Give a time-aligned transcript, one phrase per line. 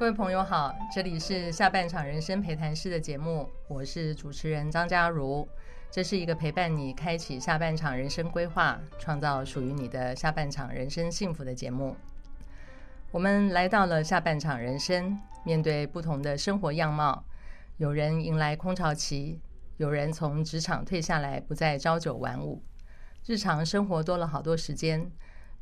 [0.00, 5.46] 各位朋友好，这里是下半场人生陪谈室的节目，我是主持人张佳如。
[5.90, 11.94] 这是一个陪伴你开启下半场人生规划，创造属于你的下半场人生幸福的节目。
[13.10, 17.22] 我们来到了下半场人生，面对不同的生活样貌，
[17.76, 19.38] 有人迎来空巢期，
[19.76, 22.62] 有人从职场退下来，不再朝九晚五，
[23.26, 25.12] 日常生活多了好多时间。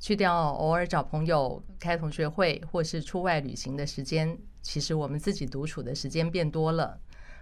[0.01, 7.01] 去掉偶尔找朋友开同学会或是出外旅行的时间，其实我们自己独处的时间变多了。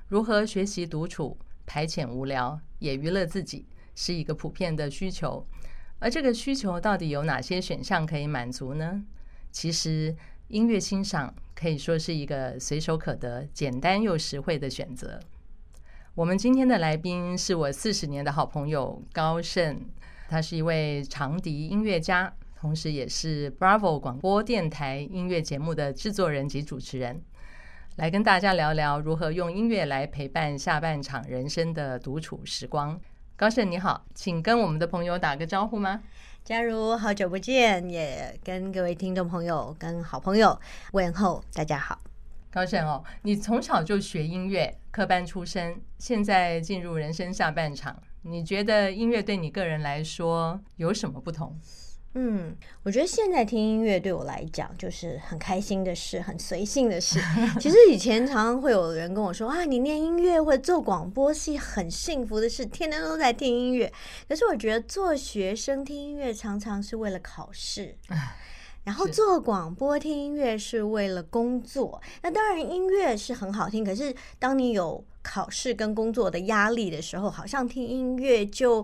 [0.09, 5.47] 如何学习独处、排遣无聊，也娱乐自己，是一个普遍的需求。
[5.99, 9.03] 而这个需求到底有哪些选项可以满足呢？
[9.51, 10.15] 其实
[10.49, 15.21] 音乐欣赏可以说是一个随手可得、简单又实惠的选择。
[16.15, 19.81] 我们今天的来宾是我四十年的好朋友高盛，
[20.29, 22.35] 他是一位长笛音乐家。
[22.59, 27.23] 同时，也是 Bravo 广播电台音乐节目的制作人及主持人，
[27.97, 32.99] 来跟大家聊聊如何用音乐来陪伴下半场人生的独处时光。
[33.37, 36.03] 高盛你好，请跟我们的朋友打个招呼吗？
[36.43, 40.59] 假如，好久不见，也跟各位听众朋友、跟好朋友
[40.93, 42.01] 问候，大家好。
[42.51, 51.55] 高盛哦，你从小就学音乐，科班出身，现在进入人生下半场，你觉得音乐对你个人来说有什么不同？
[52.19, 57.21] 嗯，我觉得现在听音乐对我来讲就是很开心的事，很随性的事。
[57.61, 63.93] 其实以前常常会有人跟我说啊，你念音乐或者做广播是很幸福的事，天天都在听音乐。
[64.27, 67.95] 可是我觉得做学生听音乐常常是为了考试
[68.85, 72.01] 然后做广播听音乐是为了工作。
[72.23, 78.83] 那当然音乐是很好听，可是当你有考试跟工作的压力的时候，好像听音乐就。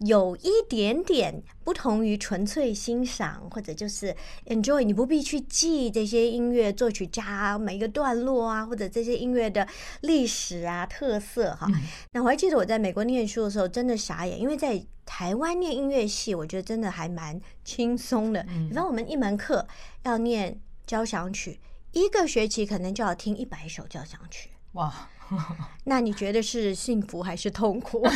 [0.00, 4.14] 有一点点不同于纯粹欣赏，或者就是
[4.46, 9.66] enjoy，你不必去记这些音乐作曲家每一个段落啊，或者这些音乐的
[10.00, 11.68] 历史啊、特色哈。
[12.12, 18.42] 那我还记得我在美国念书的时候，真的傻眼，因为在台湾念音乐系，我觉得真的还蛮轻松的。
[18.68, 19.66] 比方我们一门课
[20.02, 21.60] 要念交响曲，
[21.92, 24.50] 一个学期可能就要听一百首交响曲。
[24.72, 25.08] 哇！
[25.84, 28.06] 那你觉得是幸福还是痛苦？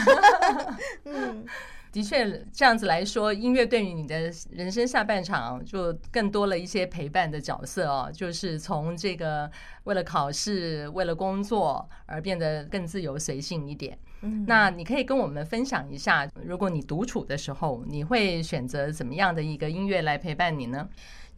[1.05, 1.45] 嗯，
[1.93, 8.11] 的确，这样子来说，音乐对于你的人生下半场就更多了一些陪伴的角色哦。
[8.13, 9.51] 就是从这个
[9.85, 13.99] 为了考试、为了工作而变得更自由随性一点。
[14.23, 20.89] 嗯，那你可以跟我们分享一下，如果你独处的时候，你会选择怎么样的一个音乐来陪伴你呢？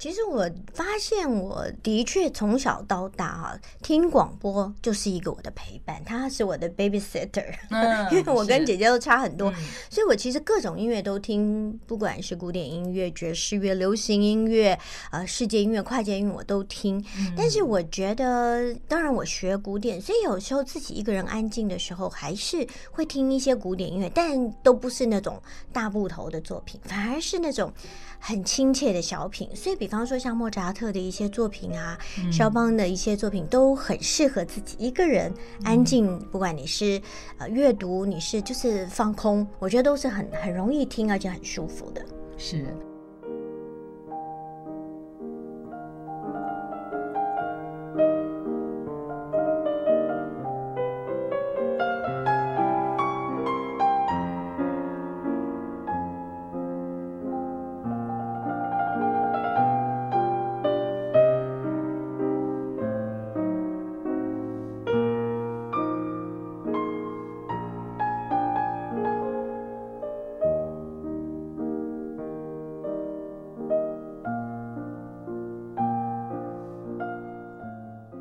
[0.00, 7.44] 其实我发现，我的确从小到大啊，听广播就是一个我的陪伴，他是我的 babysitter，
[8.10, 9.53] 因为我跟姐姐都差很多，
[9.91, 14.78] 所以我其实各种音乐都听，不管是古典音乐、爵士乐、流行音乐、
[15.12, 17.05] 呃，世界音乐、跨界音乐我都听。
[17.37, 25.39] 但是我觉得，当然我学古典，所以有时候自己一个人安静的时候，还是会听一些古典音乐，但都不是那种
[25.75, 27.71] 大部头的作品，反而是那种
[28.19, 29.90] 很亲切的小品，所以比。
[29.91, 31.99] 比方说，像莫扎特的一些作品啊，
[32.31, 35.34] 肖邦的一些作品，都很适合自己一个人
[35.65, 36.17] 安静。
[36.31, 37.03] 不管你是
[37.39, 42.01] 呃阅读，你是就是放空，我觉得都是很很容易听，而且很舒服的。
[42.39, 42.65] 是。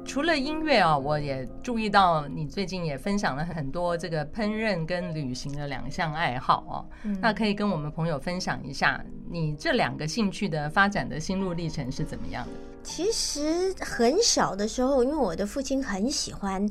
[0.09, 6.73] 除了音乐啊，我也注意到你最近也分享了很多这个烹饪跟旅行的两项爱好哦。
[7.21, 12.51] 那可以跟我们朋友分享一下你这两个兴趣的发展的心路历程是怎么样的？
[12.83, 16.67] 其实很小的时候，因为我的父亲很喜欢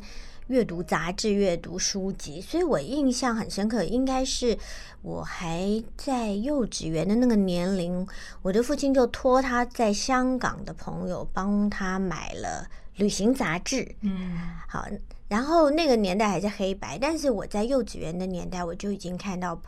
[0.48, 3.84] 阅读杂志、阅读书籍，所以我印象很深刻。
[3.84, 4.58] 应该是
[5.00, 8.04] 我还在幼稚园的那个年龄，
[8.42, 12.68] 我的父亲就托他在香港的朋友帮他买了。
[12.98, 14.86] 旅行杂志，嗯，好，
[15.28, 19.60] 然后那个年代还是黑白，但是我在幼稚园的年代，我就已经看到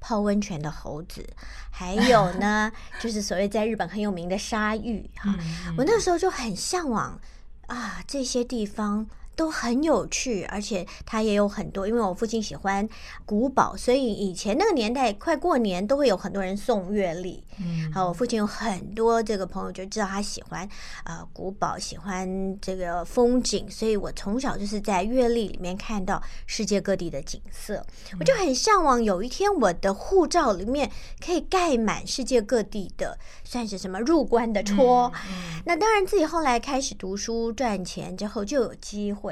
[0.00, 1.24] 泡温泉的猴子，
[1.70, 2.70] 还有呢，
[3.00, 5.34] 就是所谓在日本很有名的鲨鱼，哈，
[5.76, 7.20] 我那时候就很向往
[7.66, 9.06] 啊，这些地方
[9.38, 11.86] 都很有趣，而且它也有很多。
[11.86, 12.86] 因为我父亲喜欢
[13.24, 17.44] 古堡，所以以前那个年代快过年都会有很多人送月历。
[17.60, 20.68] 嗯，好，我父亲有很多这个朋友就知道他喜欢
[21.04, 27.84] 啊、呃、古堡，喜欢这个风景，所以我从小就是在月历里面看到世界各地的景色，
[28.18, 30.90] 我就很向往有一天我的护照里面
[31.24, 35.12] 可以盖满世界各地的，算是什么入关的戳。
[35.64, 39.27] 那当然，自己后来开始读书赚钱之后，就有机会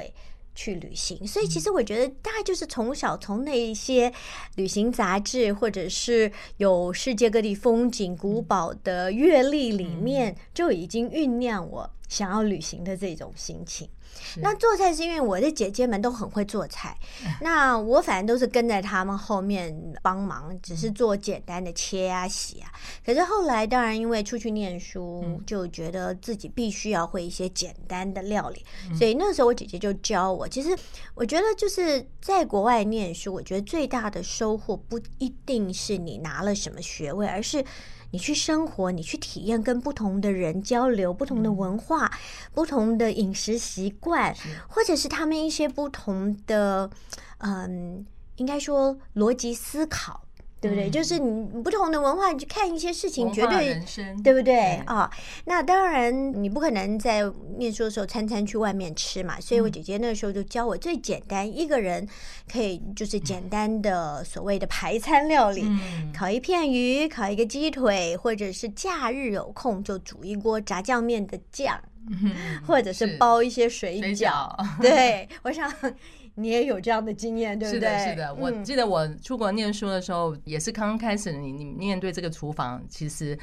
[0.55, 1.27] 去旅行。
[1.27, 4.13] 所以，其实我觉得大概就是从小从那一些
[4.55, 13.89] 旅行杂志，或者是有世界各地风景、古堡的阅历里面，就已经酝酿我想要旅行的这种心情。
[14.37, 16.97] 那做菜是因为我的姐姐们都很会做菜，
[17.43, 22.73] 那我反正都是跟在他们后面帮忙，只是做简单的切啊、洗啊。
[23.05, 28.65] 可是后来当然因为出去念书，就觉得自己必须要会一些简单的料理，
[28.97, 30.49] 所以那时候我姐姐就教我。
[30.49, 30.75] 其实
[31.15, 37.63] 我觉得就是在国外念书，我觉得最大的收获不一定是你拿了什么学位，而是。
[38.17, 42.11] 你去生活，你去体验跟不同的人交流，不同的文化，嗯、
[42.55, 44.35] 不同的饮食习惯，
[44.69, 46.89] 或者是他们一些不同的，
[47.37, 50.23] 嗯，应该说逻辑思考。
[50.59, 50.89] 对不对？
[50.89, 53.81] 就是你不同的文化，你去看一些事情，绝对
[54.25, 55.11] 对不对啊、哦？
[55.45, 57.23] 那当然，你不可能在
[57.59, 59.39] 念书的时候餐餐去外面吃嘛。
[59.39, 62.09] 所以我姐姐那时候就教我最简单，一个人
[62.51, 65.65] 可以就是简单的所谓的排餐料理，
[66.13, 71.79] 烤一片鱼，烤一个鸡腿，或者是假日有空就煮一锅炸酱面的酱，
[72.67, 74.49] 或者是包一些水饺。
[74.81, 75.71] 对，我想。
[76.39, 77.81] 你也有这样的经验，对不对？
[77.81, 78.35] 是的，是的。
[78.35, 83.37] 我记得我出国念书的时候，也是刚开始，你你面对这个厨房，其实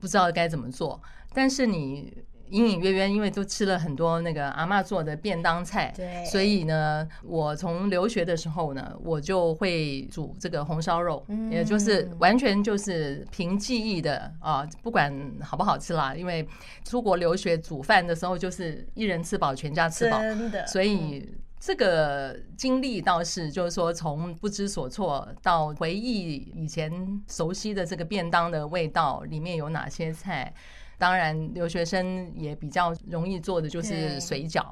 [0.00, 1.00] 不知道该怎么做。
[1.34, 2.10] 但是你
[2.48, 15.12] 隐隐约约，因为都吃了很多那个阿妈做的便当菜，对，所以呢，我从留学的时候呢，我就会煮这个红烧肉，也就是完全就是凭记忆的啊，不管
[15.42, 16.14] 好不好吃啦。
[16.14, 16.48] 因为
[16.82, 20.18] 出国留学煮饭的时候，就是一人吃饱，全家吃饱，
[20.66, 21.30] 所以。
[21.60, 30.52] 这个经历倒是，就是说，从不知所措到回忆以前熟悉的这个便当的味道，里面有哪些菜。
[30.98, 34.62] 当然，留学生也比较容易做的就是水饺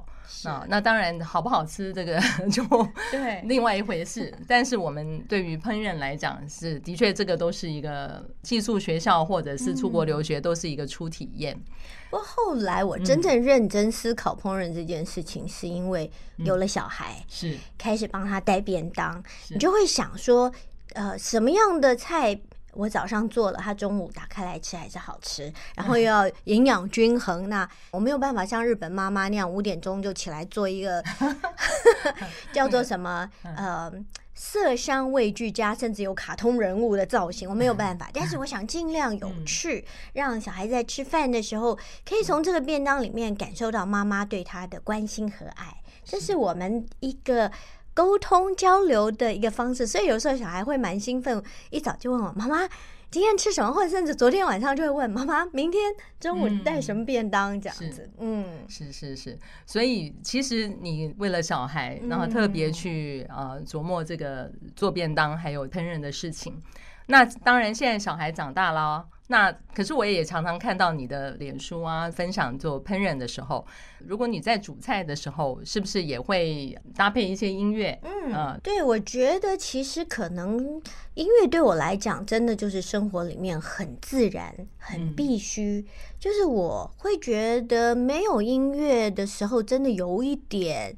[0.42, 0.66] 啊。
[0.68, 2.20] 那当然，好不好吃这个
[2.50, 2.64] 就
[3.12, 4.34] 对另外一回事。
[4.48, 11.56] 但是我们对于烹饪来讲，是的确这个都是一个寄宿学校或者是出国留学都是一个初体验。
[12.10, 20.52] 不过后来我真正认真思考烹饪这件事情，是因为有了小孩，是开始帮他带便当，你就会想说，
[20.94, 22.40] 呃，什么样的菜？
[22.76, 27.48] 我早上做了，他中午打开来吃还是好吃，然后又要营养均衡。
[27.48, 31.02] 那我没有办法像日本妈妈那样五点钟就起来做一个
[32.52, 33.90] 叫做什么呃
[34.34, 38.10] 色香味俱佳，甚至有卡通人物的造型，我没有办法。
[38.12, 41.74] 但是我想尽量有趣，让小孩在吃饭的时候
[42.06, 45.82] 可以从这个便当里面感受到妈妈对他的关心和爱。
[46.04, 47.50] 这是我们一个。
[47.96, 52.68] 沟通交流的一个方式，所以有时候小孩会蛮兴奋，一早就问我妈妈
[53.10, 55.82] 今天吃什么，或者甚至昨天晚上就会问妈妈明天
[56.20, 58.10] 中午带什么便当这样子。
[58.18, 66.62] 嗯，是是是，所以其实你为了小孩，然后特别去呃琢磨这个做便当还有烹饪的事情。
[67.06, 69.06] 那当然，现在小孩长大了。
[69.28, 73.66] 那可是我也常常看到你的脸书啊，分享做烹饪的时候，
[73.98, 77.98] 如果你在煮菜的时候，是不是也会搭配一些音乐？
[78.02, 80.80] 嗯，呃、对，我觉得其实可能
[81.14, 85.80] 音乐对我来讲，真的就是生活里面很自然、很必须。
[85.80, 85.84] 嗯、
[86.20, 90.96] 就是我会觉得没有音乐的时候，真的有一点。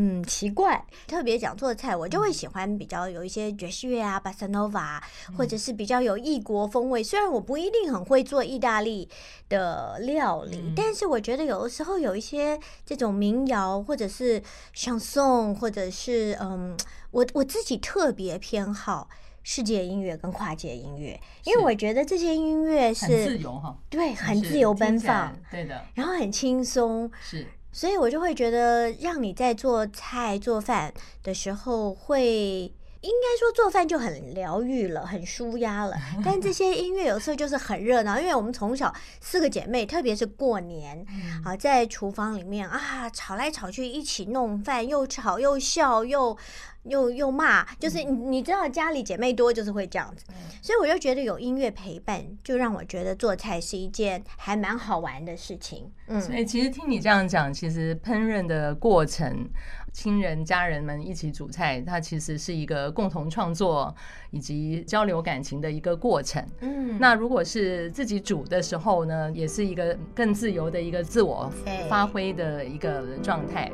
[0.00, 5.02] 嗯，奇怪，特别讲做菜，我就会喜欢比较有一些爵士乐啊，巴塞诺瓦，
[5.36, 7.02] 或者是比较有异国风味。
[7.02, 9.08] 虽然我不一定很会做意大利
[9.48, 14.40] 的料理，但是我觉得有的时候有一些这种民谣，或者是
[14.72, 16.76] 像颂，或者是嗯，
[17.10, 19.08] 我我自己特别偏好
[19.42, 27.44] 世界音乐跟跨界音乐，因为我觉得这些音乐是自由哈，对，很自由奔放，对的，然后很轻松，是。
[27.70, 35.96] 所以我就会觉得，让你在做菜做饭的时候会，应该说做饭就很疗愈了， 很舒压了。
[36.24, 41.04] 但这些音乐有时候就是很热闹，因为我们从小四个姐妹，特别是过年，
[41.44, 46.36] 啊，在厨房里面啊，吵来吵去，一起弄饭，又吵又笑又
[46.84, 50.24] 又又骂，就是你你知道家里姐妹多就是会这样子，
[50.62, 55.90] 所以我就觉得有音乐陪伴，就让我觉得做菜是一件还蛮好玩的事情。
[56.08, 59.48] 嗯，所以其实听你这样讲，其实烹饪的过程，
[60.00, 63.92] 亲人家人们一起煮菜，它其实是一个共同创作
[64.30, 66.40] 以及交流感情的一个过程。
[66.60, 71.52] 嗯，那如果是自己煮的时候呢，也是一个更自由的一个自我
[71.90, 73.68] 发挥的一个状态。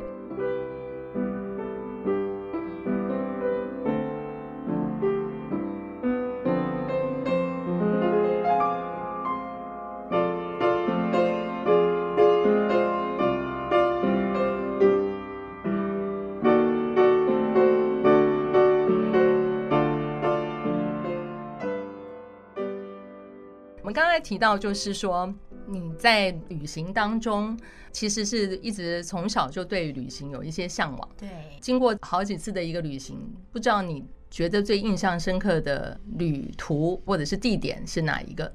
[23.91, 25.33] 刚才提到，就是说
[25.67, 27.57] 你在旅行当中，
[27.91, 31.09] 其实是一直从小就对旅行有一些向往。
[31.17, 33.17] 对，经过好几次的一个旅行，
[33.51, 38.53] 不知道你觉得最印象深刻的旅途或者是地点是哪一个？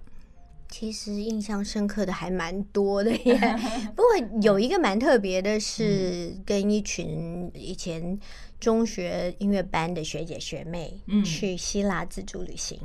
[0.70, 3.58] 其实印象深刻的还蛮多的耶，
[3.94, 8.18] 不过有一个蛮特别的是跟一群以前
[8.60, 12.78] 中学音乐班的学姐学妹去希腊自助旅行，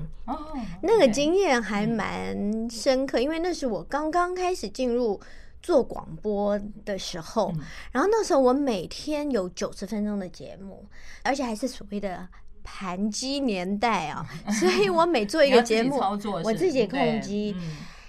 [0.81, 5.21] 那个经验还蛮深刻，因为那是我刚刚开始进入
[5.61, 7.53] 做广播的时候，
[7.91, 10.83] 然后那时候我每天有九十分钟的节目，
[11.23, 12.27] 而且还是所谓的。
[12.65, 14.25] 盘机年代啊，
[14.59, 15.97] 所以我每做一个节目，
[16.43, 17.55] 我自己控机。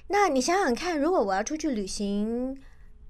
[0.08, 2.56] 那你想想看，如果我要出去旅行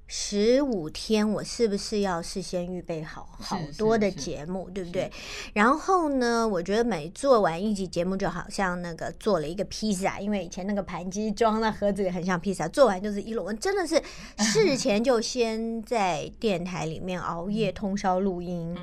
[0.08, 5.10] 十五天，我是不是要事先预备好好多的节目，对不对？
[5.52, 13.56] 然后呢，我觉得每做完一集节目，就好像那个做了一个披萨，因为以前那个盘机装那盒子里很像披萨，做完就是一笼。
[13.58, 14.02] 真的是
[14.42, 18.76] 事前就先在电台里面熬夜通宵录音。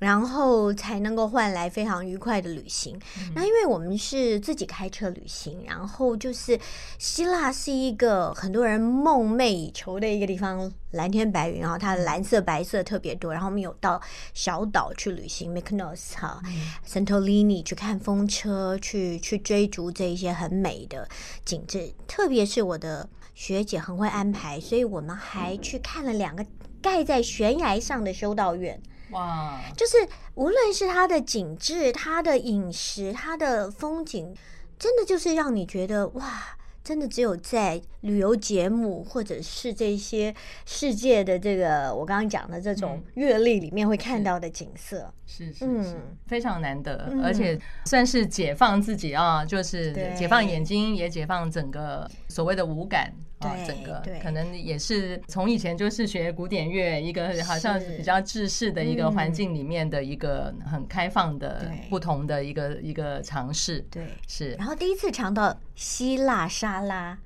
[0.00, 2.98] 然后才能够换来非常愉快的旅行。
[3.34, 6.58] 那因为我们是自己开车旅行，然后就是
[6.98, 13.32] 希腊是一个很多人梦寐以求的一个地方，蓝天白云，然后它的蓝色白色特别多。
[13.32, 14.00] 然后我们有到
[14.34, 16.42] 小岛去旅行，Mykonos 哈
[16.84, 21.06] ，Santorini 去看风车，去去追逐这一些很美的
[21.44, 21.92] 景致。
[22.08, 26.44] 特别是我的学姐很会安排，所以我们还去看了两个
[26.80, 28.80] 盖在悬崖上的修道院。
[29.12, 34.34] 哇，就是无论是它的景致、它的饮食、它的风景，
[34.78, 53.12] 真的就是让你觉得哇，真的只有在旅游节目或者是这些世界的这个我刚刚讲的这种阅历里面会看到的景色，是是是，嗯，非常难得，而且算是解放自己啊，就是解放眼睛，也解放整个所谓的五感。
[53.40, 63.82] 啊，整个可能也是从以前就是学古典乐，一个好像是比较制式的一个环境里面的一个很开放的不同的一个一个尝试。
[63.90, 64.50] 对，是。
[64.56, 67.18] 然后第一次尝到希腊沙拉，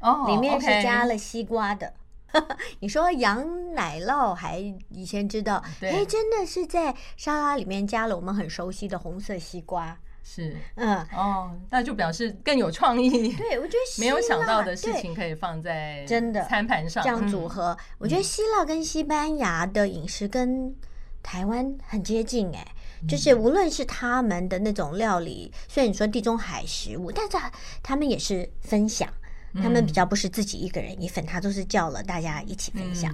[0.00, 1.92] 哦，里面是加了西瓜的。
[2.80, 4.58] 你说羊奶酪还
[4.88, 9.96] 以前知道，哎，真的是在沙拉里面加了我们很熟悉的红色西瓜。
[10.26, 13.32] 是，嗯，哦，那就表示更有创意。
[13.34, 17.76] 对，我觉得 没有想到的事情可以放在真的餐盘上这样组合。
[17.98, 20.74] 我觉得希腊跟西班牙的饮食跟
[21.22, 22.66] 台湾很接近，哎，
[23.06, 27.36] 就是无论是他们的那种料理，虽然你说地中海食物，但是
[27.82, 29.06] 他们也是分享，
[29.62, 33.12] 他们比较不是自己一个人一份，他都是叫了大家一起分享。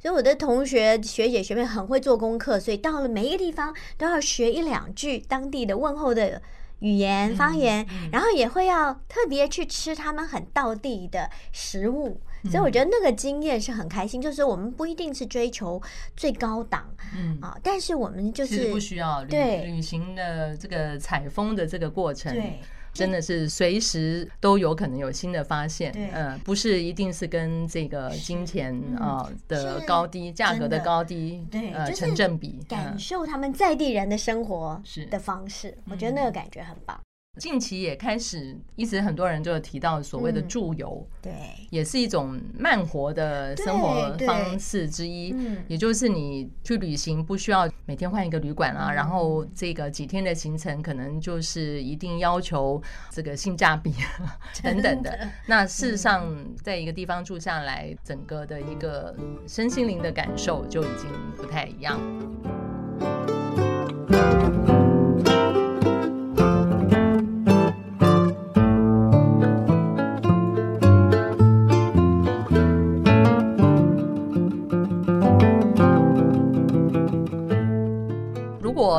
[0.00, 6.42] 所以我的同学、学姐、学妹很会做功课，所以到了每一个地方都要学一两句当地的问候的
[6.80, 12.20] 语言方言，然后也会要特别去吃他们很道地的食物。
[12.50, 15.80] 所以我觉得那个经验是很开心，就是我们不一定是追求
[16.16, 22.34] 最高档，嗯啊，但是我们就是不需要对旅行的这个采风的这个过程。
[22.34, 22.58] 对。
[22.92, 34.80] 真的是随时都有可能有新的发现，嗯，不是一定是跟这个金钱啊的高低、价格的高低呃成正比，感受他们在地人的生活
[35.10, 37.00] 的方式，我觉得那个感觉很棒。
[37.40, 41.32] 近期也开始，一直很多人就提到所谓的住游，对，
[41.70, 45.32] 也是一种慢活的生活方式之一。
[45.32, 45.56] 嗯。
[45.66, 53.94] 也就是你去旅行不需要每天换一个旅馆啊，然后这个几天的行程可能就是一定要求这个性价比
[54.62, 55.26] 等等的。
[55.46, 56.30] 那事实上，
[56.62, 59.16] 在一个地方住下来，整个的一个
[59.48, 61.98] 身心灵的感受就已经不太一样。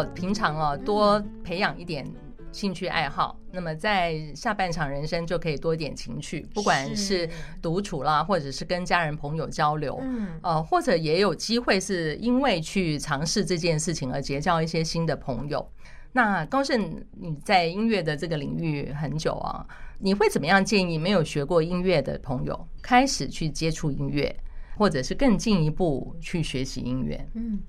[0.07, 2.05] 平常哦多培养一点
[2.51, 7.27] 兴趣爱好，那么在下半场人生就可以多一点情趣，不管是
[7.61, 15.67] 独处啦，或者是跟家人朋友交流，嗯，呃，或者也有机会是因为去尝试这件事情而结交一些新的朋友。
[16.15, 19.65] 那高盛，你在音乐的这个领域很久啊，
[19.97, 24.35] 你会怎么样建议没有学过音乐的朋友开始去接触音乐，
[24.77, 27.27] 或者是更进一步去学习音乐？
[27.33, 27.59] 嗯，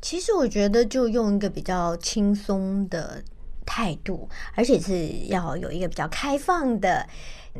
[0.00, 3.22] 其实我觉得就用一个比较轻松的
[3.66, 7.06] 态度，而且是要有一个比较开放的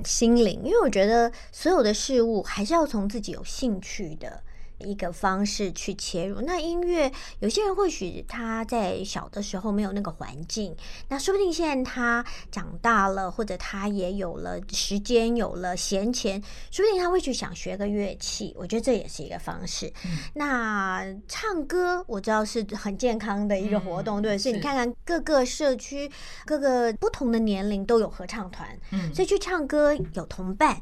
[0.04, 4.42] 心灵，因为我觉得所有的事物还是要从自己有兴趣的。
[4.80, 6.40] 一个方式去切入。
[6.40, 7.10] 那音乐，
[7.40, 10.74] 有些人或许他在小的时候没有那个环境，
[11.08, 18.54] 那说不定现在他长大了，或者他也有了时间，有了闲钱，说不定他会去想学个乐器。
[18.56, 19.92] 我觉得这也是一个方式。
[20.04, 26.10] 嗯、那唱歌，我知道是很健康的一个活动，嗯、对，所以你看看各个社区、
[26.44, 30.80] 各个不同的年龄都有合唱团，嗯，所以去唱歌有同伴。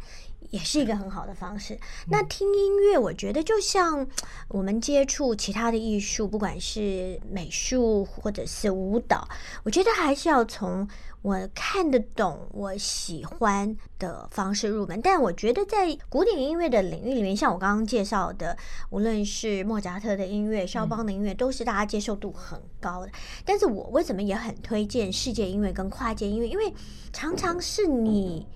[0.51, 1.79] 也是一个很好的方式。
[2.07, 4.07] 那听音乐，我觉得就像
[4.49, 9.29] 我们接触其他的艺术，不管是美术或者是舞蹈，
[9.65, 10.89] 我觉得还是要从
[11.21, 15.01] 我看得懂、我喜欢的方式入门。
[15.03, 18.57] 但我觉得在古典音乐的领域里面，像我刚刚介绍的，
[18.91, 23.13] 无论是莫扎特的音乐、肖邦的音乐，都是大家接受度很高的。
[23.45, 26.49] 但是我为什么也很推荐世界音乐跟跨界音乐？
[26.49, 26.73] 因为
[27.13, 28.47] 常常是你。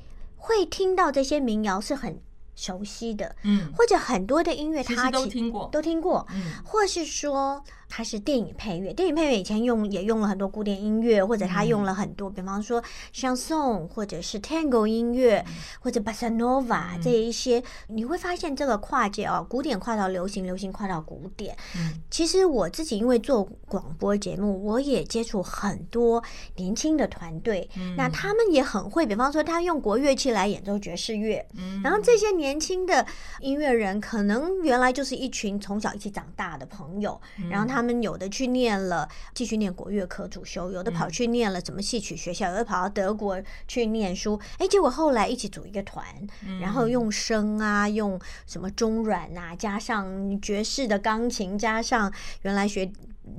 [0.42, 2.20] 会听到这些民谣是很
[2.56, 7.62] 熟悉的，嗯，或者很多的音乐他都听过，都听过，嗯，或是说。
[7.94, 12.82] 它是电影配乐，电影配乐以前用也用了很多古典音乐，或者他用了很多，比方说
[13.12, 15.44] 像 song，或者是 Tango 音乐，
[15.78, 21.54] 或者 Bossa Nova 这一些，你会发现这个跨界哦，古典跨到流行，流行跨到古典。
[22.10, 26.24] 其实我自己因为做广播节目，我也接触很多
[26.56, 31.46] 年轻的团队，那他们也很会，比方说他用国乐器来演奏爵士乐，
[31.84, 33.04] 然后这些年轻的
[33.40, 37.20] 音乐人可能原来就是一群从小一起长大的朋友，
[37.50, 37.81] 然后他。
[37.82, 44.40] 他们有的去念了，继续念国乐科主修；有的跑去念了什么戏曲学校；有的跑到德国去念书。
[44.58, 46.04] 哎，结果后来一起组一个团，
[46.60, 52.88] 然后用声啊，用什么中软啊，加上爵士的钢琴，加上原来学。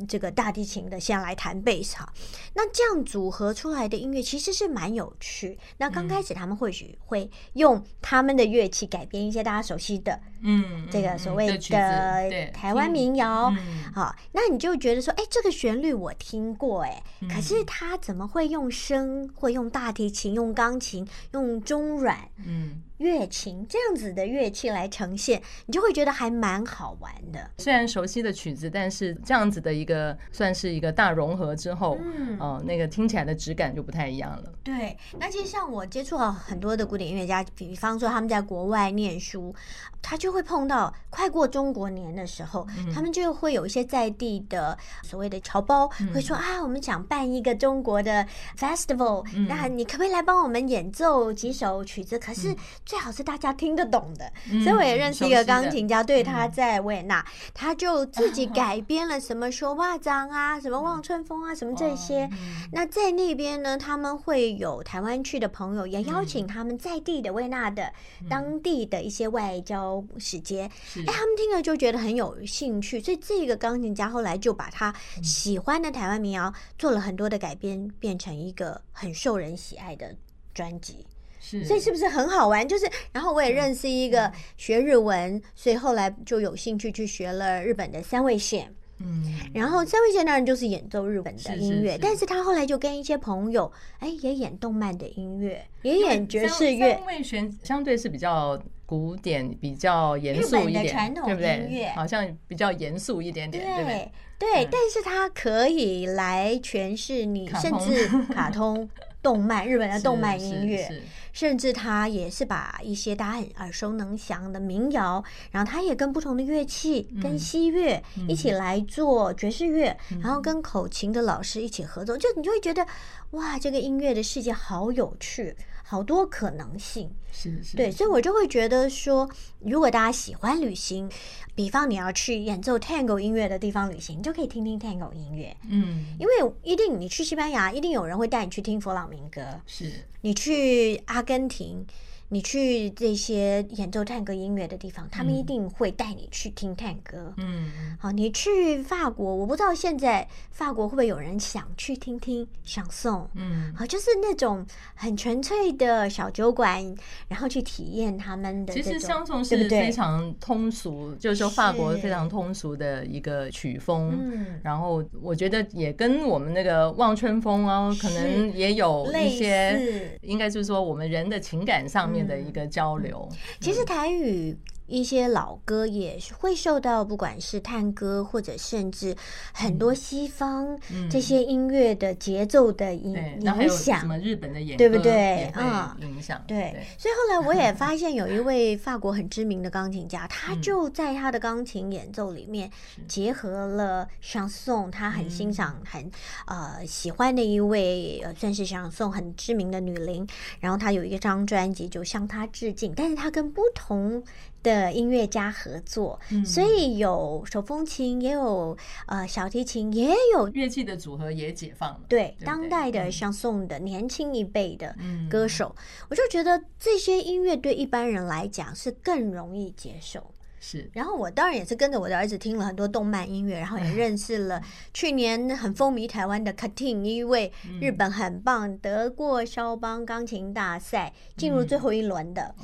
[0.08, 2.12] 这个大提琴的先来弹贝斯哈，
[2.54, 5.58] 那这样组合出来的音乐其实是蛮有趣。
[5.78, 13.54] 那刚开始他们或许会用他们的乐器改编一些大家熟悉的，嗯，这个所谓的台湾民谣，
[13.94, 22.82] 好，那你就觉得说，哎，这个旋律我听过，哎，可是他怎么会用声，会用大提琴，用钢琴，用中软，嗯。
[22.98, 27.50] 乐琴这样子的乐器来呈现，你就会觉得还蛮好玩的。
[27.58, 34.54] 虽然熟悉的曲子，但是这样子的一个算是一个大融合之后，嗯，哦、呃，那个听起来的质感就不太一样了。
[34.64, 39.54] 对，那其实像我接触了很多的古典音乐家，比方说他们在国外念书，
[40.02, 48.26] 他就会碰到快过中国年的时候，嗯、他们就会有一些在地的所谓的侨胞，会说、嗯、啊，我们想办一个中国的
[48.58, 52.18] festival，、嗯、那你可不可以来帮我们演奏几首曲子？
[52.18, 52.56] 可是。
[52.86, 62.26] 最好是大家听得懂的，嗯、所以我也认识一个钢琴家，对，他在维也纳，嗯、 他就自己改编了什么说话章啊， 什么望春风啊，什么这些。
[62.26, 67.92] 嗯、那在那边呢，他们会有台湾去的朋友，也邀请他们在地的维也纳的
[68.30, 80.16] 当地的一些外交使节，哎、嗯，他们听了就觉得很有兴趣，所以这个钢琴家后来就把他喜欢的台湾民谣做了很多的改编，变成一个很受人喜爱的
[80.54, 81.06] 专辑。
[81.46, 82.66] 是，所以是不是很好玩？
[82.66, 88.74] 就是，然后我也认识一个学日文，所以后来就有兴趣去学了日本的三味线。
[89.00, 96.94] 嗯，然后三味线当然就是演奏日本的音乐，是是是，但是他后来就跟一些朋友，哎，也演动漫的音乐，也演爵士乐。
[96.94, 101.86] 三味弦相对是比较古典，比较严肃一点，传统音乐，对不对？
[101.88, 104.12] 好像比较严肃一点点，对对，对？
[104.40, 108.90] 对，但是它可以来诠释你，甚至卡通。
[109.22, 110.86] 动漫，日本的动漫音乐，
[111.34, 122.86] 甚至他也是把一些大家很耳熟能详的民谣，然后他也跟不同的乐器，跟西乐一起来做爵士乐，然后跟口琴的老师一起合作，就你就会觉得，
[123.32, 125.54] 哇，这个音乐的世界好有趣。
[125.84, 131.12] 好多可能性，是是，对，所以我就会觉得说，如果大家喜欢旅行，
[131.54, 139.92] 比方你要去演奏 Tango 音乐的地方旅行，你就可以听听 Tango 音乐，嗯，因为一定你去西班牙，一定有人会带你去听佛朗明哥，是，
[140.22, 141.86] 你去阿根廷。
[142.34, 147.32] 你去这些演奏探戈音乐的地方，他们一定会带你去听探戈。
[147.38, 147.70] 嗯，
[148.00, 153.30] 好，你去法国，我不知道现在法国会不会有人想去听听想送。
[153.36, 154.66] 嗯，好，就是那种
[154.96, 156.84] 很纯粹的小酒馆，
[157.28, 158.74] 然后去体验他们的。
[158.74, 164.10] 其实相送是非常通俗，对对，就是说法国非常通俗的一个曲风。
[164.20, 173.28] 嗯，然后我觉得也跟我们那个望春风啊，可能也有一些，应该就是说我们人的情感上面的一个交流。
[173.60, 174.56] 其实台语。
[174.88, 179.16] 一些老歌也会受到不管是探戈或者甚至
[179.54, 180.78] 很多西方
[181.10, 185.46] 这些音乐的节奏的影影响，什么日本的演对不对？
[185.54, 186.86] 啊，影响对。
[186.98, 192.70] 所以后来我也 发现有一位法国很知名的钢琴家，他就在他的钢琴演奏里面
[193.08, 196.12] 结合了香颂，他很欣赏、很
[196.46, 200.28] 呃喜欢的一位呃算是香颂很知名的女伶，
[200.60, 204.24] 然后他有一张专辑就向她致敬，但是他跟不同。
[204.64, 208.76] 的音乐家合作，嗯、所以有手风琴，也有
[209.08, 212.00] 呃小提琴，也有乐器的组合也解放了。
[212.08, 214.96] 对，当代的像宋的年轻一辈的
[215.30, 220.32] 歌手，嗯、我就觉得这些音乐对一般人来讲是更容易接受。
[220.66, 224.62] 是，然后我当然也是跟着我的儿子听了很多动漫音乐，然后也认识了
[224.94, 232.56] 去年很风靡台湾的 Katin，一位日本很棒，得过肖邦钢琴大赛进入最后一轮的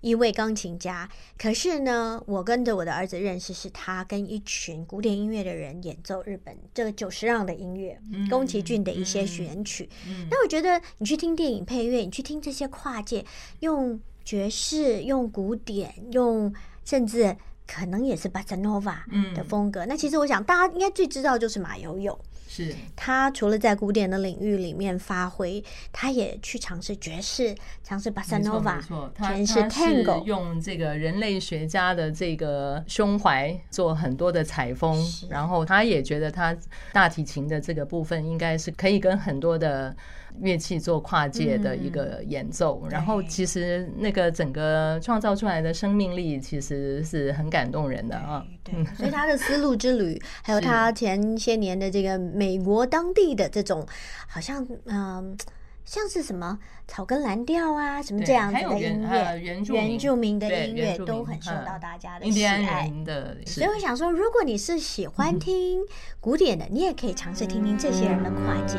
[0.00, 1.06] 一位钢琴家。
[1.36, 9.86] 可是呢，我跟着我的儿子认识，是他跟一群古典音乐的人演奏日本这个久石让的音乐，宫崎骏的一些选曲。
[10.30, 13.22] 那我觉得你去听电影配乐，你去听这些跨界，
[13.60, 16.50] 用爵士，用古典，用。
[16.84, 19.84] 甚至可能也是巴塞诺瓦的风格。
[19.84, 22.18] 嗯、那其实我想，大家应该最知道就是马友友。
[22.46, 36.56] 是他除了在古典的领域里面发挥，他也去尝试爵士，尝试巴塞诺瓦，没错，他是 Tango，用这个人类学家的这个胸怀做很多的采风，然后他也觉得他
[36.92, 39.96] 大提琴的这个部分应该是可以跟很多的。
[40.40, 48.44] 乐器做跨界的一个演奏，嗯、然后其实那个整个创造出来的生命力其实是很感动人的啊。
[48.62, 53.86] 对，对，所以他的丝路之旅，还有他前些年的这个美国当地的这种，
[54.26, 55.36] 好像嗯、呃，
[55.84, 62.90] 像是什么草根蓝调啊，什么这样子的音乐，原住原住民的音乐都很受到大家的喜爱。
[63.04, 65.80] 的所以我想说，如果你是喜欢听
[66.20, 68.78] 古典的，你也可以尝试听听这些人的跨界。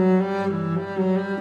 [0.00, 1.39] Mm-hmm.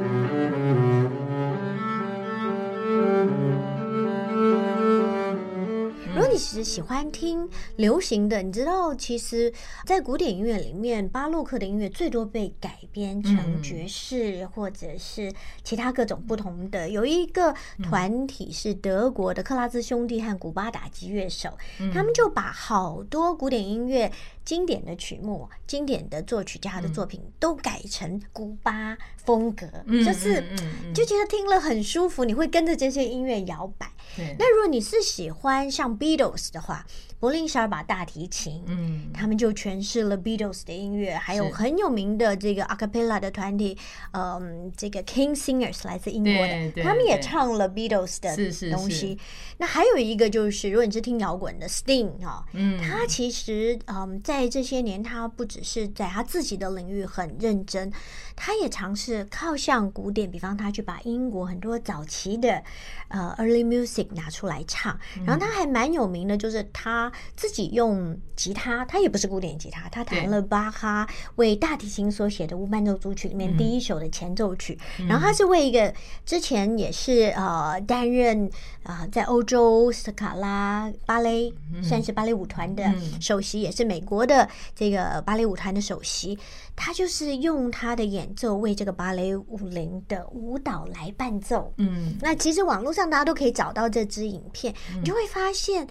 [6.39, 9.51] 如果你是喜欢听流行的，你知道，其实，
[9.85, 15.33] 在古典音乐里面，巴洛克的音乐最多被改编成爵士，或者是
[15.65, 16.89] 其他各种不同的。
[16.89, 21.57] 有一个团体是德国的克拉兹兄弟和古巴打击乐手，
[21.93, 24.09] 他们就把好多古典音乐。
[24.45, 30.43] 经典的曲目、经典的作曲家的作品都改成古巴风格，嗯、就是
[30.91, 33.87] 就觉得听了很舒服，你会跟着这些音乐摇摆。
[34.15, 36.85] 对那如果你是喜欢像 Beatles 的话，
[37.19, 43.77] 柏林十二把大提琴，嗯，他们就诠释了 Beatles 的音乐，还有很有名的这个 a cappella 的团体，
[44.11, 48.35] 嗯，这个 King Singers 来自英国的，他们也唱了 Beatles 的
[48.71, 48.89] 东西。
[48.89, 49.07] 是。
[49.07, 49.17] 是是。
[49.57, 57.91] 那还有一个就是，如果你是听摇滚的 Sting 啊，嗯，他其实嗯，在这些年，他不只是在他自己的领域很认真，
[58.35, 62.63] 他也尝试靠向古典，比方他去把英国很多早期的
[63.09, 67.11] 呃 early music 拿出来唱，然后他还蛮有名的，就是他。
[67.35, 74.77] 自己用吉他，他也不是古典吉他，他弹了巴哈为大提琴所写的无伴奏组曲里面第一首的前奏曲。
[74.99, 75.93] 嗯、然后他是为一个
[76.25, 78.45] 之前也是呃担任
[78.83, 86.37] 啊、呃、在欧洲斯卡拉芭蕾算是芭蕾舞团的首席，也是美国的这个芭蕾舞团的首席。
[86.75, 91.73] 他就是用他的演奏为这个芭蕾舞林的舞蹈来伴奏。
[91.77, 95.87] 嗯，那其实网络上大家都可以找到这支影片，你就会发现。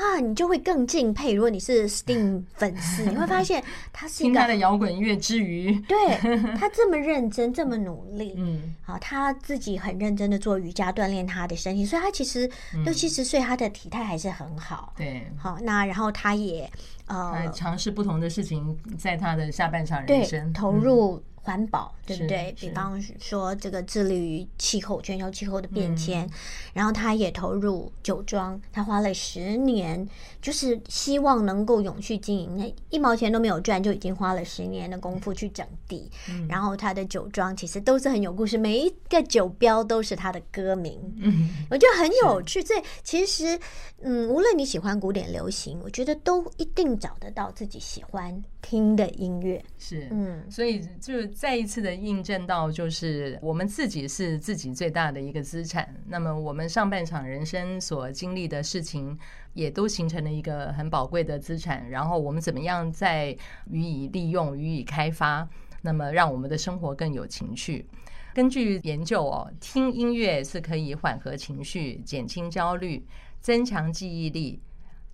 [0.00, 1.34] 啊，你就会更敬佩。
[1.34, 6.16] 如果你是 Sting 粉丝，你会发现他是一个听他的摇滚乐之余，对
[6.56, 8.34] 他这么认真，这么努力。
[8.38, 12.50] 嗯，好，他自己很认真的做瑜伽锻炼他的身体，所以他其实
[12.84, 14.94] 六七十岁，他的体态还是很好。
[14.96, 16.70] 对，好，那然后他也
[17.10, 20.52] 呃尝试不同的事情，在他的下半场人生。
[20.52, 22.54] 投入环保，对不对？
[22.58, 26.30] 比方说这个致力于气候、全球气候的变迁，嗯、
[26.74, 30.06] 然后他也投入酒庄，他花了十年，
[30.42, 36.10] 就是希望能够永续经营，那一毛钱都没有赚，就已经花了十年的功夫去整地。
[36.28, 42.62] 嗯、然后他的酒庄其实都是很有故事，每一个酒标都是他的歌名，嗯，我觉得很 有趣。
[42.62, 43.58] 所以其实，
[44.02, 49.64] 嗯，无论你喜欢古典流行，我觉得都一定找得到自己喜欢听的音乐。
[49.78, 51.30] 是，嗯，所以就。
[51.40, 55.88] 再一次的印证到，就是我们自己是自己最大的一个资产。
[56.06, 59.18] 那么我们上半场人生所经历的事情，
[59.54, 61.88] 也都形成了一个很宝贵的资产。
[61.88, 63.34] 然后我们怎么样再
[63.70, 65.48] 予以利用、予以开发，
[65.80, 67.86] 那么让我们的生活更有情趣。
[68.34, 73.02] 根据研究哦，听音乐是可以缓和情绪、减轻焦虑、
[73.40, 74.60] 增强记忆力、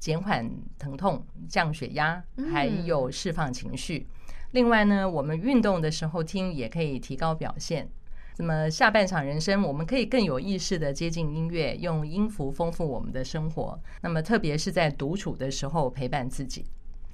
[0.07, 4.07] 减缓疼痛、降血压，还有释放情绪。
[4.53, 7.89] 另外呢，我们运动的时候听也可以提高表现。
[8.37, 13.77] 那么下半场人生，我们可以更有意识的接近音乐，用音符丰富我们的生活。
[14.01, 16.65] 那么特别是在独处的时候陪伴自己。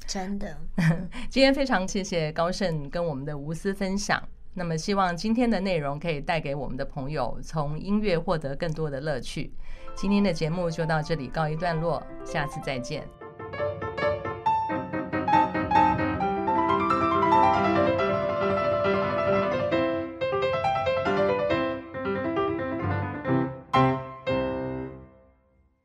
[0.06, 0.58] 真的，
[1.30, 4.22] 今天非常谢谢高盛跟我们的无私分享。
[4.52, 9.50] 那么希望今天的内容可以带给我们的朋友从音乐获得更多的乐趣。
[9.94, 13.08] 今天的节目就到这里告一段落，下次再见。